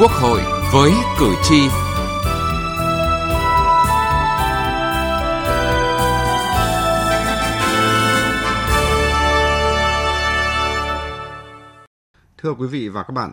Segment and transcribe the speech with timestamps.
[0.00, 0.40] Quốc hội
[0.72, 1.68] với cử tri.
[12.38, 13.30] Thưa quý vị và các bạn,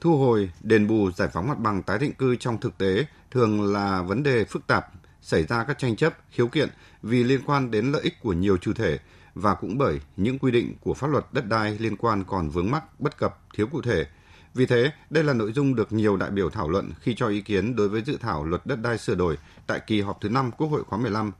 [0.00, 3.72] thu hồi, đền bù, giải phóng mặt bằng tái định cư trong thực tế thường
[3.72, 4.86] là vấn đề phức tạp,
[5.20, 6.68] xảy ra các tranh chấp, khiếu kiện
[7.02, 8.98] vì liên quan đến lợi ích của nhiều chủ thể
[9.34, 12.70] và cũng bởi những quy định của pháp luật đất đai liên quan còn vướng
[12.70, 14.06] mắc, bất cập, thiếu cụ thể.
[14.54, 17.40] Vì thế, đây là nội dung được nhiều đại biểu thảo luận khi cho ý
[17.40, 20.50] kiến đối với dự thảo luật đất đai sửa đổi tại kỳ họp thứ 5
[20.58, 21.32] Quốc hội khóa 15.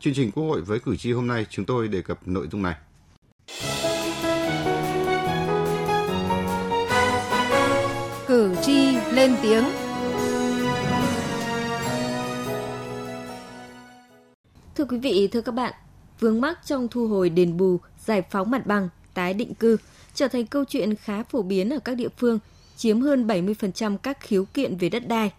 [0.00, 2.62] Chương trình Quốc hội với cử tri hôm nay chúng tôi đề cập nội dung
[2.62, 2.74] này.
[8.26, 9.64] Cử tri lên tiếng.
[14.74, 15.72] Thưa quý vị, thưa các bạn,
[16.20, 19.76] vướng mắc trong thu hồi đền bù, giải phóng mặt bằng, tái định cư
[20.14, 22.38] trở thành câu chuyện khá phổ biến ở các địa phương,
[22.76, 25.32] chiếm hơn 70% các khiếu kiện về đất đai.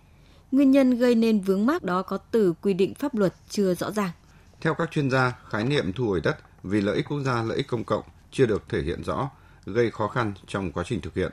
[0.52, 3.92] Nguyên nhân gây nên vướng mắc đó có từ quy định pháp luật chưa rõ
[3.92, 4.12] ràng.
[4.62, 7.58] Theo các chuyên gia, khái niệm thu hồi đất vì lợi ích quốc gia, lợi
[7.58, 9.30] ích công cộng chưa được thể hiện rõ,
[9.66, 11.32] gây khó khăn trong quá trình thực hiện.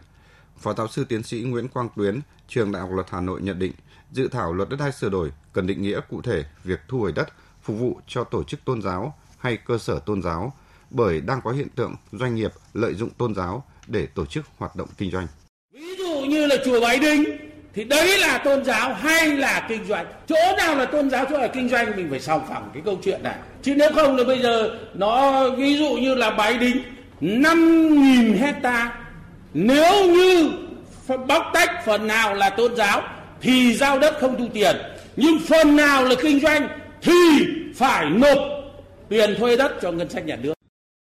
[0.59, 3.59] Phó giáo sư tiến sĩ Nguyễn Quang Tuyến, trường Đại học Luật Hà Nội nhận
[3.59, 3.73] định,
[4.12, 7.12] dự thảo luật đất đai sửa đổi cần định nghĩa cụ thể việc thu hồi
[7.12, 7.29] đất
[7.62, 10.53] phục vụ cho tổ chức tôn giáo hay cơ sở tôn giáo
[10.91, 14.77] bởi đang có hiện tượng doanh nghiệp lợi dụng tôn giáo để tổ chức hoạt
[14.77, 15.27] động kinh doanh.
[16.51, 17.25] Là chùa Bái Đinh,
[17.75, 20.06] thì đấy là tôn giáo hay là kinh doanh?
[20.27, 21.97] Chỗ nào là tôn giáo, chỗ nào là kinh doanh?
[21.97, 23.34] Mình phải sòng phẳng cái câu chuyện này.
[23.62, 26.77] Chứ nếu không là bây giờ nó, ví dụ như là Bái đính
[27.20, 28.92] 5.000 hecta.
[29.55, 30.51] Nếu như
[31.27, 33.03] bóc tách phần nào là tôn giáo,
[33.41, 34.77] thì giao đất không thu tiền.
[35.17, 36.69] Nhưng phần nào là kinh doanh,
[37.03, 38.39] thì phải nộp
[39.09, 40.55] tiền thuê đất cho ngân sách nhà nước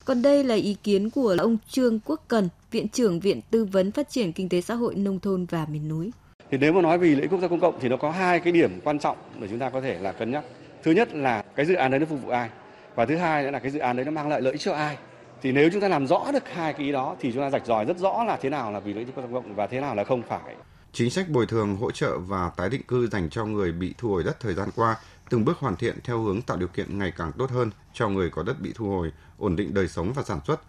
[0.05, 3.91] còn đây là ý kiến của ông Trương Quốc Cần, Viện trưởng Viện Tư vấn
[3.91, 6.11] Phát triển Kinh tế Xã hội Nông thôn và Miền núi.
[6.51, 8.39] Thì nếu mà nói vì lợi ích quốc gia công cộng thì nó có hai
[8.39, 10.43] cái điểm quan trọng để chúng ta có thể là cân nhắc.
[10.83, 12.49] Thứ nhất là cái dự án đấy nó phục vụ ai
[12.95, 14.73] và thứ hai nữa là cái dự án đấy nó mang lại lợi ích cho
[14.73, 14.97] ai.
[15.41, 17.65] Thì nếu chúng ta làm rõ được hai cái ý đó thì chúng ta rạch
[17.65, 19.67] ròi rất rõ là thế nào là vì lợi ích quốc gia công cộng và
[19.67, 20.55] thế nào là không phải.
[20.93, 24.09] Chính sách bồi thường, hỗ trợ và tái định cư dành cho người bị thu
[24.09, 24.95] hồi đất thời gian qua
[25.29, 28.29] từng bước hoàn thiện theo hướng tạo điều kiện ngày càng tốt hơn cho người
[28.29, 30.61] có đất bị thu hồi, ổn định đời sống và sản xuất.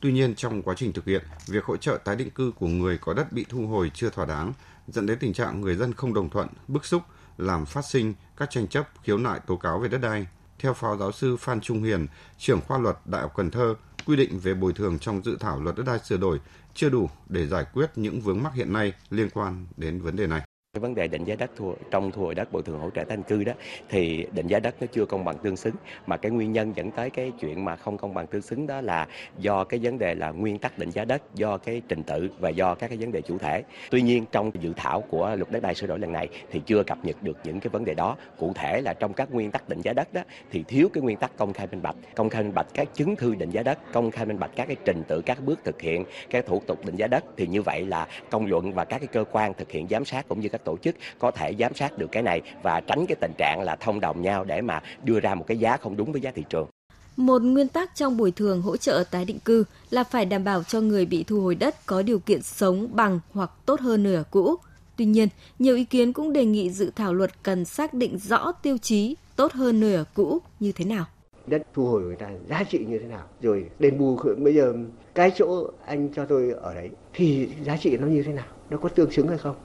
[0.00, 2.98] Tuy nhiên, trong quá trình thực hiện, việc hỗ trợ tái định cư của người
[2.98, 4.52] có đất bị thu hồi chưa thỏa đáng,
[4.88, 7.02] dẫn đến tình trạng người dân không đồng thuận, bức xúc,
[7.38, 10.26] làm phát sinh các tranh chấp, khiếu nại tố cáo về đất đai.
[10.58, 12.06] Theo Phó Giáo sư Phan Trung Hiền,
[12.38, 13.74] trưởng khoa luật Đại học Cần Thơ,
[14.06, 16.40] quy định về bồi thường trong dự thảo luật đất đai sửa đổi
[16.74, 20.26] chưa đủ để giải quyết những vướng mắc hiện nay liên quan đến vấn đề
[20.26, 20.45] này.
[20.76, 23.04] Cái vấn đề định giá đất thu, trong thu hồi đất bồi thường hỗ trợ
[23.04, 23.52] tái định cư đó
[23.88, 25.74] thì định giá đất nó chưa công bằng tương xứng
[26.06, 28.80] mà cái nguyên nhân dẫn tới cái chuyện mà không công bằng tương xứng đó
[28.80, 29.06] là
[29.38, 32.50] do cái vấn đề là nguyên tắc định giá đất, do cái trình tự và
[32.50, 33.62] do các cái vấn đề chủ thể.
[33.90, 36.82] Tuy nhiên trong dự thảo của luật đất đai sửa đổi lần này thì chưa
[36.82, 38.16] cập nhật được những cái vấn đề đó.
[38.38, 41.16] Cụ thể là trong các nguyên tắc định giá đất đó thì thiếu cái nguyên
[41.16, 43.78] tắc công khai minh bạch, công khai minh bạch các chứng thư định giá đất,
[43.92, 46.86] công khai minh bạch các cái trình tự các bước thực hiện các thủ tục
[46.86, 49.70] định giá đất thì như vậy là công luận và các cái cơ quan thực
[49.70, 52.42] hiện giám sát cũng như các tổ chức có thể giám sát được cái này
[52.62, 55.58] và tránh cái tình trạng là thông đồng nhau để mà đưa ra một cái
[55.58, 56.68] giá không đúng với giá thị trường.
[57.16, 60.62] Một nguyên tắc trong bồi thường hỗ trợ tái định cư là phải đảm bảo
[60.62, 64.22] cho người bị thu hồi đất có điều kiện sống bằng hoặc tốt hơn nửa
[64.30, 64.56] cũ.
[64.96, 65.28] Tuy nhiên,
[65.58, 69.16] nhiều ý kiến cũng đề nghị dự thảo luật cần xác định rõ tiêu chí
[69.36, 71.04] tốt hơn nửa cũ như thế nào.
[71.46, 74.54] Đất thu hồi của người ta giá trị như thế nào, rồi đền bù bây
[74.54, 74.74] giờ
[75.14, 78.76] cái chỗ anh cho tôi ở đấy thì giá trị nó như thế nào, nó
[78.76, 79.56] có tương xứng hay không?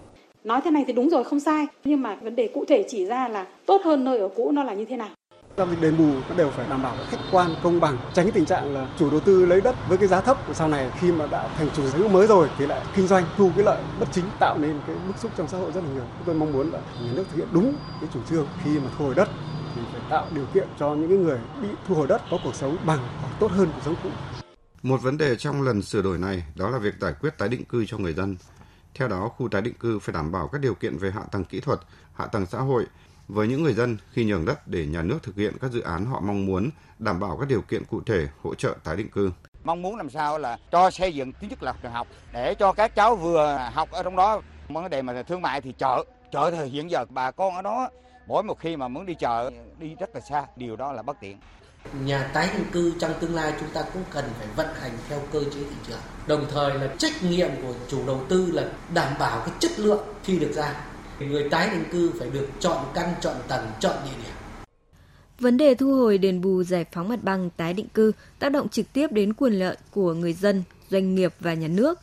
[0.44, 1.68] Nói thế này thì đúng rồi không sai.
[1.84, 4.64] Nhưng mà vấn đề cụ thể chỉ ra là tốt hơn nơi ở cũ nó
[4.64, 5.10] là như thế nào.
[5.58, 8.32] Các việc đền bù nó đều phải đảm bảo khách quan công bằng tránh cái
[8.32, 10.38] tình trạng là chủ đầu tư lấy đất với cái giá thấp.
[10.54, 13.24] Sau này khi mà đã thành chủ sở hữu mới rồi thì lại kinh doanh
[13.38, 15.90] thu cái lợi bất chính tạo nên cái bức xúc trong xã hội rất là
[15.94, 16.04] nhiều.
[16.26, 19.06] Tôi mong muốn là nhà nước thực hiện đúng cái chủ trương khi mà thu
[19.06, 19.30] hồi đất
[19.76, 22.56] thì phải tạo điều kiện cho những cái người bị thu hồi đất có cuộc
[22.56, 24.10] sống bằng hoặc tốt hơn cuộc sống cũ.
[24.84, 27.66] Một vấn đề trong lần sửa đổi này đó là việc giải quyết tái định
[27.66, 28.36] cư cho người dân
[28.96, 31.44] theo đó, khu tái định cư phải đảm bảo các điều kiện về hạ tầng
[31.44, 31.80] kỹ thuật,
[32.14, 32.86] hạ tầng xã hội.
[33.28, 36.06] Với những người dân khi nhường đất để nhà nước thực hiện các dự án
[36.06, 39.32] họ mong muốn, đảm bảo các điều kiện cụ thể hỗ trợ tái định cư.
[39.64, 42.74] Mong muốn làm sao là cho xây dựng thứ nhất là trường học để cho
[42.74, 44.42] các cháu vừa học ở trong đó.
[44.70, 47.90] Vấn đề mà thương mại thì chợ chợ thì hiện giờ bà con ở đó
[48.28, 51.18] mỗi một khi mà muốn đi chợ đi rất là xa điều đó là bất
[51.20, 51.38] tiện
[52.06, 55.20] nhà tái định cư trong tương lai chúng ta cũng cần phải vận hành theo
[55.32, 56.00] cơ chế thị trường.
[56.28, 58.64] Đồng thời là trách nhiệm của chủ đầu tư là
[58.94, 60.86] đảm bảo cái chất lượng khi được ra.
[61.20, 64.34] Người tái định cư phải được chọn căn chọn tầng chọn địa điểm.
[65.40, 68.70] Vấn đề thu hồi đền bù giải phóng mặt bằng tái định cư tác động
[68.70, 72.00] trực tiếp đến quyền lợi của người dân, doanh nghiệp và nhà nước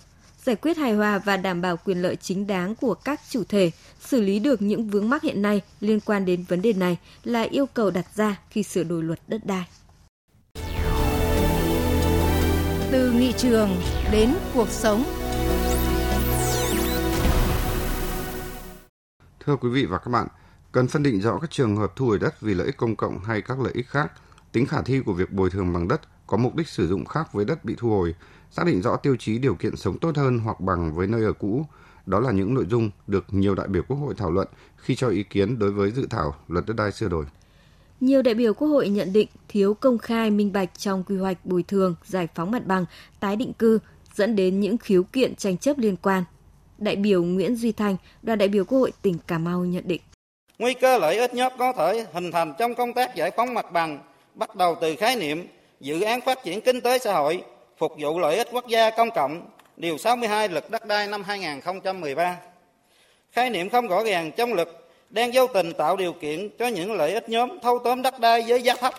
[0.48, 3.70] giải quyết hài hòa và đảm bảo quyền lợi chính đáng của các chủ thể,
[4.00, 7.42] xử lý được những vướng mắc hiện nay liên quan đến vấn đề này là
[7.42, 9.64] yêu cầu đặt ra khi sửa đổi luật đất đai.
[12.90, 13.70] Từ nghị trường
[14.12, 15.04] đến cuộc sống.
[19.40, 20.26] Thưa quý vị và các bạn,
[20.72, 23.18] cần phân định rõ các trường hợp thu hồi đất vì lợi ích công cộng
[23.24, 24.12] hay các lợi ích khác,
[24.52, 27.32] tính khả thi của việc bồi thường bằng đất có mục đích sử dụng khác
[27.32, 28.14] với đất bị thu hồi,
[28.50, 31.32] xác định rõ tiêu chí điều kiện sống tốt hơn hoặc bằng với nơi ở
[31.32, 31.66] cũ.
[32.06, 35.08] Đó là những nội dung được nhiều đại biểu Quốc hội thảo luận khi cho
[35.08, 37.24] ý kiến đối với dự thảo luật đất đai sửa đổi.
[38.00, 41.46] Nhiều đại biểu Quốc hội nhận định thiếu công khai minh bạch trong quy hoạch
[41.46, 42.84] bồi thường, giải phóng mặt bằng,
[43.20, 43.78] tái định cư
[44.14, 46.24] dẫn đến những khiếu kiện tranh chấp liên quan.
[46.78, 50.00] Đại biểu Nguyễn Duy Thành, đoàn đại biểu Quốc hội tỉnh Cà Mau nhận định.
[50.58, 53.72] Nguy cơ lợi ích nhất có thể hình thành trong công tác giải phóng mặt
[53.72, 53.98] bằng,
[54.34, 55.46] bắt đầu từ khái niệm
[55.80, 57.44] dự án phát triển kinh tế xã hội,
[57.78, 62.36] phục vụ lợi ích quốc gia công cộng, điều 62 luật đất đai năm 2013.
[63.32, 64.68] Khái niệm không rõ ràng trong luật
[65.10, 68.44] đang vô tình tạo điều kiện cho những lợi ích nhóm thâu tóm đất đai
[68.48, 68.94] với giá thấp.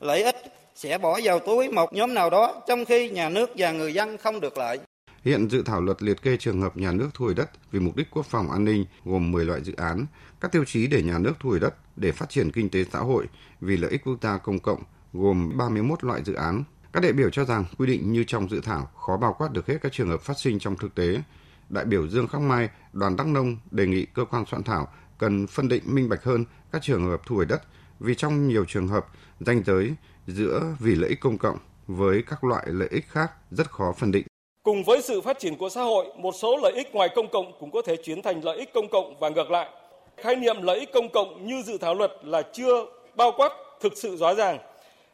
[0.00, 0.36] Lợi ích
[0.74, 4.18] sẽ bỏ vào túi một nhóm nào đó trong khi nhà nước và người dân
[4.18, 4.78] không được lợi.
[5.24, 7.96] Hiện dự thảo luật liệt kê trường hợp nhà nước thu hồi đất vì mục
[7.96, 10.06] đích quốc phòng an ninh gồm 10 loại dự án,
[10.40, 12.98] các tiêu chí để nhà nước thu hồi đất để phát triển kinh tế xã
[12.98, 13.26] hội
[13.60, 14.82] vì lợi ích quốc gia công cộng
[15.12, 16.64] gồm 31 loại dự án.
[16.92, 19.66] Các đại biểu cho rằng quy định như trong dự thảo khó bao quát được
[19.66, 21.22] hết các trường hợp phát sinh trong thực tế.
[21.68, 24.88] Đại biểu Dương Khắc Mai, đoàn Đắk Nông đề nghị cơ quan soạn thảo
[25.18, 27.62] cần phân định minh bạch hơn các trường hợp thu hồi đất
[28.00, 29.06] vì trong nhiều trường hợp
[29.40, 29.94] danh giới
[30.26, 31.56] giữa vì lợi ích công cộng
[31.86, 34.26] với các loại lợi ích khác rất khó phân định.
[34.62, 37.52] Cùng với sự phát triển của xã hội, một số lợi ích ngoài công cộng
[37.60, 39.68] cũng có thể chuyển thành lợi ích công cộng và ngược lại.
[40.16, 42.86] Khái niệm lợi ích công cộng như dự thảo luật là chưa
[43.16, 44.58] bao quát thực sự rõ ràng.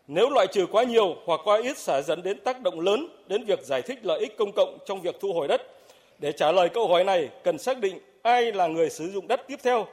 [0.08, 3.44] Nếu loại trừ quá nhiều hoặc quá ít sẽ dẫn đến tác động lớn đến
[3.44, 5.62] việc giải thích lợi ích công cộng trong việc thu hồi đất.
[6.18, 9.40] Để trả lời câu hỏi này, cần xác định ai là người sử dụng đất
[9.48, 9.86] tiếp theo.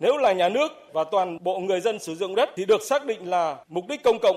[0.00, 3.06] Nếu là nhà nước và toàn bộ người dân sử dụng đất thì được xác
[3.06, 4.36] định là mục đích công cộng.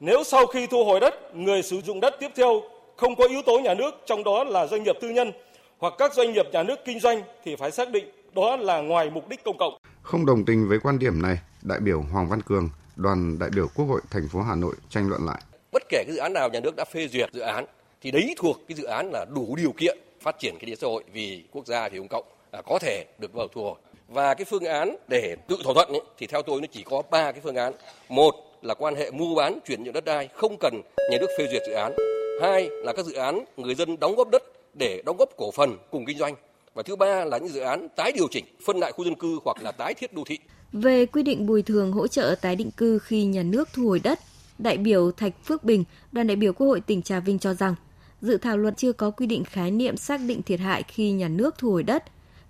[0.00, 2.62] Nếu sau khi thu hồi đất, người sử dụng đất tiếp theo
[2.96, 5.32] không có yếu tố nhà nước, trong đó là doanh nghiệp tư nhân
[5.78, 9.10] hoặc các doanh nghiệp nhà nước kinh doanh thì phải xác định đó là ngoài
[9.10, 9.74] mục đích công cộng.
[10.02, 13.66] Không đồng tình với quan điểm này, đại biểu Hoàng Văn Cường, đoàn đại biểu
[13.74, 15.42] Quốc hội thành phố Hà Nội tranh luận lại.
[15.72, 17.64] Bất kể cái dự án nào nhà nước đã phê duyệt dự án
[18.00, 20.86] thì đấy thuộc cái dự án là đủ điều kiện phát triển kinh tế xã
[20.86, 23.74] hội vì quốc gia thì công cộng là có thể được vào thu hồi.
[24.08, 27.02] Và cái phương án để tự thỏa thuận ấy, thì theo tôi nó chỉ có
[27.10, 27.72] ba cái phương án.
[28.08, 30.80] Một là quan hệ mua bán chuyển nhượng đất đai không cần
[31.10, 31.92] nhà nước phê duyệt dự án.
[32.42, 34.42] Hai là các dự án người dân đóng góp đất
[34.74, 36.34] để đóng góp cổ phần cùng kinh doanh.
[36.74, 39.38] Và thứ ba là những dự án tái điều chỉnh, phân lại khu dân cư
[39.44, 40.38] hoặc là tái thiết đô thị.
[40.72, 44.00] Về quy định bồi thường hỗ trợ tái định cư khi nhà nước thu hồi
[44.04, 44.18] đất,
[44.58, 47.74] đại biểu Thạch Phước Bình, đoàn đại biểu Quốc hội tỉnh Trà Vinh cho rằng,
[48.20, 51.28] dự thảo luật chưa có quy định khái niệm xác định thiệt hại khi nhà
[51.28, 52.04] nước thu hồi đất.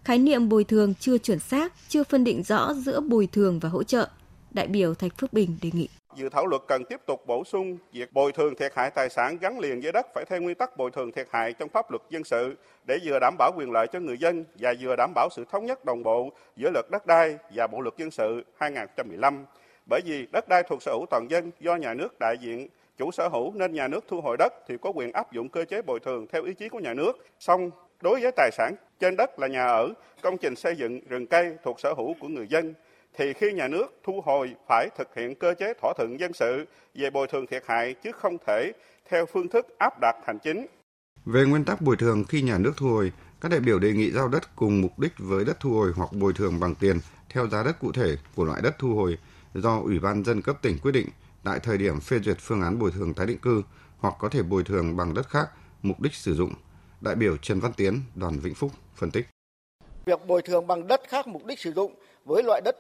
[0.05, 3.69] Khái niệm bồi thường chưa chuẩn xác, chưa phân định rõ giữa bồi thường và
[3.69, 4.09] hỗ trợ.
[4.55, 5.89] Đại biểu Thạch Phước Bình đề nghị.
[6.15, 9.39] Dự thảo luật cần tiếp tục bổ sung việc bồi thường thiệt hại tài sản
[9.41, 12.03] gắn liền với đất phải theo nguyên tắc bồi thường thiệt hại trong pháp luật
[12.11, 12.55] dân sự
[12.87, 15.67] để vừa đảm bảo quyền lợi cho người dân và vừa đảm bảo sự thống
[15.67, 19.45] nhất đồng bộ giữa luật đất đai và bộ luật dân sự 2015.
[19.91, 22.69] Bởi vì đất đai thuộc sở hữu toàn dân do nhà nước đại diện
[22.99, 25.65] chủ sở hữu nên nhà nước thu hồi đất thì có quyền áp dụng cơ
[25.65, 27.13] chế bồi thường theo ý chí của nhà nước.
[27.39, 29.89] Song đối với tài sản trên đất là nhà ở,
[30.23, 32.75] công trình xây dựng, rừng cây thuộc sở hữu của người dân
[33.19, 36.65] thì khi nhà nước thu hồi phải thực hiện cơ chế thỏa thuận dân sự
[36.95, 38.73] về bồi thường thiệt hại chứ không thể
[39.11, 40.67] theo phương thức áp đặt hành chính.
[41.25, 44.11] Về nguyên tắc bồi thường khi nhà nước thu hồi, các đại biểu đề nghị
[44.11, 47.49] giao đất cùng mục đích với đất thu hồi hoặc bồi thường bằng tiền theo
[47.49, 49.19] giá đất cụ thể của loại đất thu hồi
[49.55, 51.09] do Ủy ban dân cấp tỉnh quyết định
[51.45, 53.63] tại thời điểm phê duyệt phương án bồi thường tái định cư
[53.99, 55.51] hoặc có thể bồi thường bằng đất khác
[55.83, 56.53] mục đích sử dụng.
[57.01, 59.27] Đại biểu Trần Văn Tiến, đoàn Vĩnh Phúc phân tích.
[60.05, 62.77] Việc bồi thường bằng đất khác mục đích sử dụng với loại đất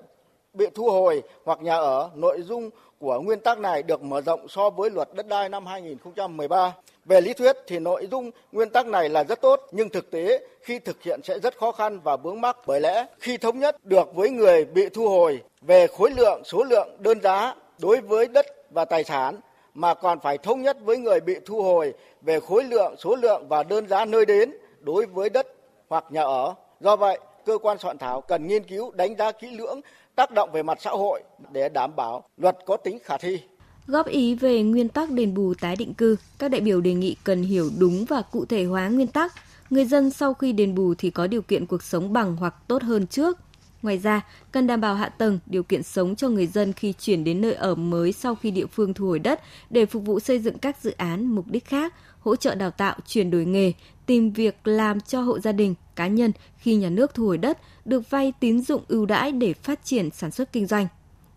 [0.54, 4.48] bị thu hồi hoặc nhà ở, nội dung của nguyên tắc này được mở rộng
[4.48, 6.74] so với luật đất đai năm 2013.
[7.04, 10.46] Về lý thuyết thì nội dung nguyên tắc này là rất tốt, nhưng thực tế
[10.60, 13.76] khi thực hiện sẽ rất khó khăn và vướng mắc bởi lẽ khi thống nhất
[13.84, 18.28] được với người bị thu hồi về khối lượng, số lượng, đơn giá đối với
[18.28, 19.40] đất và tài sản
[19.74, 23.46] mà còn phải thống nhất với người bị thu hồi về khối lượng, số lượng
[23.48, 25.46] và đơn giá nơi đến đối với đất
[25.88, 26.54] hoặc nhà ở.
[26.80, 29.80] Do vậy, cơ quan soạn thảo cần nghiên cứu đánh giá kỹ lưỡng
[30.16, 33.40] tác động về mặt xã hội để đảm bảo luật có tính khả thi.
[33.86, 37.16] Góp ý về nguyên tắc đền bù tái định cư, các đại biểu đề nghị
[37.24, 39.32] cần hiểu đúng và cụ thể hóa nguyên tắc.
[39.70, 42.82] Người dân sau khi đền bù thì có điều kiện cuộc sống bằng hoặc tốt
[42.82, 43.38] hơn trước.
[43.82, 44.20] Ngoài ra,
[44.52, 47.54] cần đảm bảo hạ tầng, điều kiện sống cho người dân khi chuyển đến nơi
[47.54, 49.40] ở mới sau khi địa phương thu hồi đất
[49.70, 52.96] để phục vụ xây dựng các dự án mục đích khác, hỗ trợ đào tạo,
[53.06, 53.72] chuyển đổi nghề,
[54.06, 57.58] tìm việc làm cho hộ gia đình, cá nhân khi nhà nước thu hồi đất
[57.84, 60.86] được vay tín dụng ưu đãi để phát triển sản xuất kinh doanh.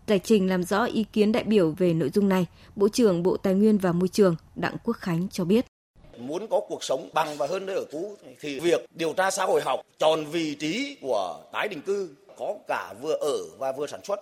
[0.06, 2.46] Giải trình làm rõ ý kiến đại biểu về nội dung này,
[2.76, 5.66] Bộ trưởng Bộ Tài nguyên và Môi trường Đặng Quốc Khánh cho biết
[6.18, 9.44] muốn có cuộc sống bằng và hơn nơi ở cũ thì việc điều tra xã
[9.44, 12.08] hội học tròn vị trí của tái định cư
[12.38, 14.20] có cả vừa ở và vừa sản xuất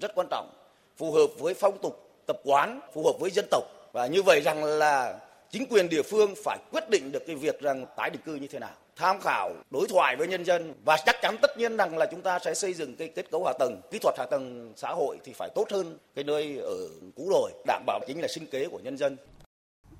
[0.00, 0.50] rất quan trọng
[0.96, 4.40] phù hợp với phong tục tập quán phù hợp với dân tộc và như vậy
[4.40, 5.18] rằng là
[5.54, 8.46] chính quyền địa phương phải quyết định được cái việc rằng tái định cư như
[8.46, 11.98] thế nào tham khảo đối thoại với nhân dân và chắc chắn tất nhiên rằng
[11.98, 14.72] là chúng ta sẽ xây dựng cái kết cấu hạ tầng kỹ thuật hạ tầng
[14.76, 18.28] xã hội thì phải tốt hơn cái nơi ở cũ rồi đảm bảo chính là
[18.28, 19.16] sinh kế của nhân dân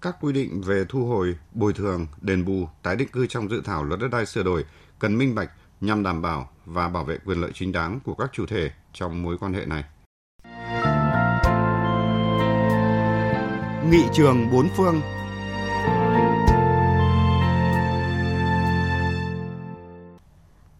[0.02, 3.62] các quy định về thu hồi, bồi thường, đền bù, tái định cư trong dự
[3.64, 4.64] thảo luật đất đai sửa đổi
[4.98, 8.30] cần minh bạch nhằm đảm bảo và bảo vệ quyền lợi chính đáng của các
[8.32, 9.84] chủ thể trong mối quan hệ này.
[13.90, 15.00] Nghị trường bốn phương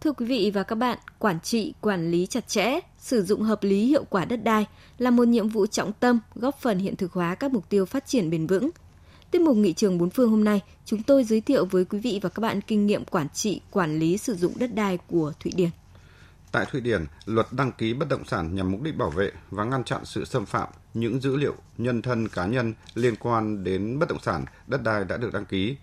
[0.05, 3.63] Thưa quý vị và các bạn, quản trị, quản lý chặt chẽ, sử dụng hợp
[3.63, 4.65] lý hiệu quả đất đai
[4.97, 8.07] là một nhiệm vụ trọng tâm góp phần hiện thực hóa các mục tiêu phát
[8.07, 8.69] triển bền vững.
[9.31, 12.19] Tiết mục Nghị trường bốn phương hôm nay, chúng tôi giới thiệu với quý vị
[12.21, 15.51] và các bạn kinh nghiệm quản trị, quản lý sử dụng đất đai của Thụy
[15.55, 15.69] Điển.
[16.51, 19.63] Tại Thụy Điển, luật đăng ký bất động sản nhằm mục đích bảo vệ và
[19.63, 23.99] ngăn chặn sự xâm phạm những dữ liệu nhân thân cá nhân liên quan đến
[23.99, 25.75] bất động sản, đất đai đã được đăng ký.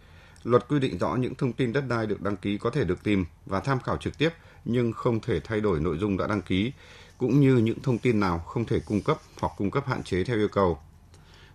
[0.44, 3.02] Luật quy định rõ những thông tin đất đai được đăng ký có thể được
[3.02, 4.30] tìm và tham khảo trực tiếp
[4.64, 6.72] nhưng không thể thay đổi nội dung đã đăng ký,
[7.18, 10.24] cũng như những thông tin nào không thể cung cấp hoặc cung cấp hạn chế
[10.24, 10.78] theo yêu cầu.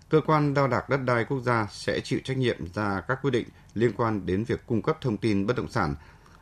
[0.10, 3.32] Cơ quan đo đạc đất đai quốc gia sẽ chịu trách nhiệm ra các quy
[3.32, 5.96] định liên quan đến việc cung cấp thông tin bất động sản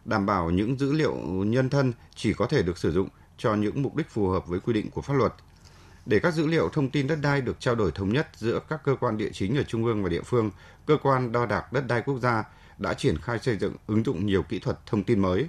[0.06, 3.82] đảm bảo những dữ liệu nhân thân chỉ có thể được sử dụng cho những
[3.82, 5.34] mục đích phù hợp với quy định của pháp luật.
[6.06, 8.84] Để các dữ liệu thông tin đất đai được trao đổi thống nhất giữa các
[8.84, 10.52] cơ quan địa chính ở trung ương và địa phương,
[10.86, 12.44] cơ quan đo đạc đất đai quốc gia
[12.78, 15.48] đã triển khai xây dựng ứng dụng nhiều kỹ thuật thông tin mới.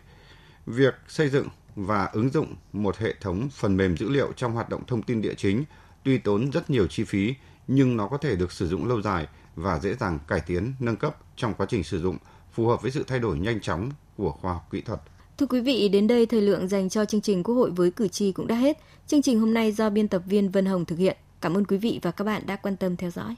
[0.67, 4.69] Việc xây dựng và ứng dụng một hệ thống phần mềm dữ liệu trong hoạt
[4.69, 5.65] động thông tin địa chính
[6.05, 7.35] tuy tốn rất nhiều chi phí
[7.69, 10.97] nhưng nó có thể được sử dụng lâu dài và dễ dàng cải tiến, nâng
[10.97, 12.19] cấp trong quá trình sử dụng,
[12.53, 15.01] phù hợp với sự thay đổi nhanh chóng của khoa học kỹ thuật.
[15.39, 18.09] Thưa quý vị, đến đây thời lượng dành cho chương trình Quốc hội với cử
[18.09, 18.79] tri cũng đã hết.
[19.07, 21.17] Chương trình hôm nay do biên tập viên Vân Hồng thực hiện.
[21.41, 23.35] Cảm ơn quý vị và các bạn đã quan tâm theo dõi.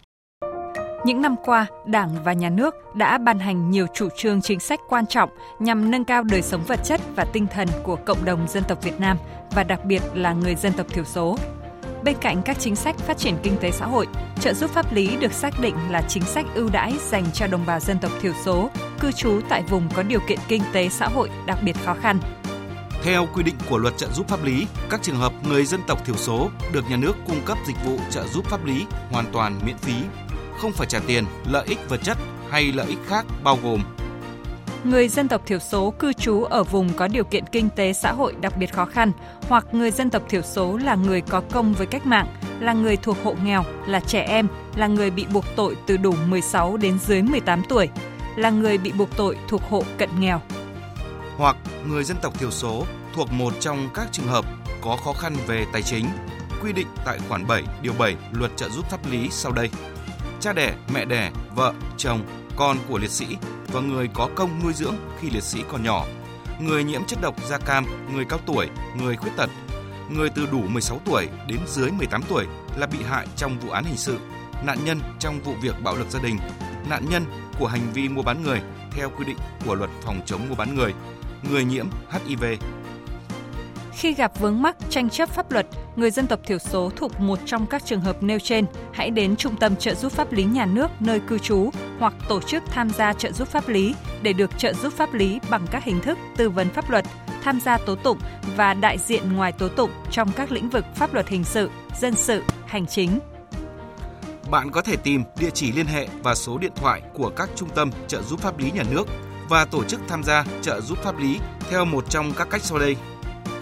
[1.05, 4.81] Những năm qua, Đảng và Nhà nước đã ban hành nhiều chủ trương chính sách
[4.89, 8.49] quan trọng nhằm nâng cao đời sống vật chất và tinh thần của cộng đồng
[8.49, 9.17] dân tộc Việt Nam
[9.51, 11.37] và đặc biệt là người dân tộc thiểu số.
[12.09, 14.07] Bên cạnh các chính sách phát triển kinh tế xã hội,
[14.41, 17.67] trợ giúp pháp lý được xác định là chính sách ưu đãi dành cho đồng
[17.67, 21.09] bào dân tộc thiểu số cư trú tại vùng có điều kiện kinh tế xã
[21.09, 22.21] hội đặc biệt khó khăn.
[23.03, 26.07] Theo quy định của luật trợ giúp pháp lý, các trường hợp người dân tộc
[26.07, 29.61] thiểu số được nhà nước cung cấp dịch vụ trợ giúp pháp lý hoàn toàn
[29.67, 29.95] miễn phí,
[30.59, 32.19] không phải trả tiền, lợi ích vật chất
[32.51, 33.83] hay lợi ích khác bao gồm
[34.85, 38.13] người dân tộc thiểu số cư trú ở vùng có điều kiện kinh tế xã
[38.13, 39.13] hội đặc biệt khó khăn
[39.49, 42.27] hoặc người dân tộc thiểu số là người có công với cách mạng,
[42.61, 46.15] là người thuộc hộ nghèo, là trẻ em, là người bị buộc tội từ đủ
[46.27, 47.89] 16 đến dưới 18 tuổi,
[48.37, 50.41] là người bị buộc tội thuộc hộ cận nghèo.
[51.37, 51.57] Hoặc
[51.87, 54.45] người dân tộc thiểu số thuộc một trong các trường hợp
[54.81, 56.07] có khó khăn về tài chính,
[56.63, 59.71] quy định tại khoản 7 điều 7 Luật trợ giúp pháp lý sau đây.
[60.41, 62.21] Cha đẻ, mẹ đẻ, vợ, chồng,
[62.59, 63.27] con của liệt sĩ
[63.73, 66.07] và người có công nuôi dưỡng khi liệt sĩ còn nhỏ,
[66.61, 68.69] người nhiễm chất độc da cam, người cao tuổi,
[69.03, 69.51] người khuyết tật,
[70.11, 72.47] người từ đủ 16 tuổi đến dưới 18 tuổi
[72.77, 74.19] là bị hại trong vụ án hình sự,
[74.65, 76.39] nạn nhân trong vụ việc bạo lực gia đình,
[76.91, 77.25] nạn nhân
[77.59, 78.61] của hành vi mua bán người
[78.91, 80.95] theo quy định của luật phòng chống mua bán người,
[81.51, 82.45] người nhiễm HIV.
[83.93, 87.39] Khi gặp vướng mắc tranh chấp pháp luật, người dân tộc thiểu số thuộc một
[87.47, 90.67] trong các trường hợp nêu trên, hãy đến Trung tâm trợ giúp pháp lý nhà
[90.67, 94.59] nước nơi cư trú hoặc tổ chức tham gia trợ giúp pháp lý để được
[94.59, 97.05] trợ giúp pháp lý bằng các hình thức tư vấn pháp luật,
[97.43, 98.19] tham gia tố tụng
[98.57, 102.15] và đại diện ngoài tố tụng trong các lĩnh vực pháp luật hình sự, dân
[102.15, 103.19] sự, hành chính.
[104.51, 107.69] Bạn có thể tìm địa chỉ liên hệ và số điện thoại của các trung
[107.75, 109.05] tâm trợ giúp pháp lý nhà nước
[109.49, 111.39] và tổ chức tham gia trợ giúp pháp lý
[111.71, 112.97] theo một trong các cách sau đây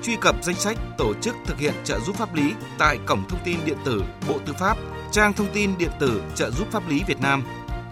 [0.02, 3.40] truy cập danh sách tổ chức thực hiện trợ giúp pháp lý tại cổng thông
[3.44, 4.76] tin điện tử Bộ Tư pháp,
[5.12, 7.42] trang thông tin điện tử trợ giúp pháp lý Việt Nam,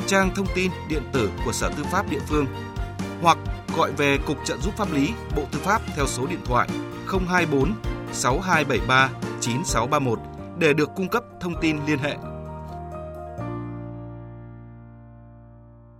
[0.06, 2.46] trang thông tin điện tử của Sở Tư pháp địa phương,
[3.22, 3.38] hoặc
[3.76, 6.68] gọi về Cục trợ giúp pháp lý, Bộ Tư pháp theo số điện thoại
[7.28, 7.74] 024
[8.12, 10.18] 6273 9631
[10.58, 12.16] để được cung cấp thông tin liên hệ.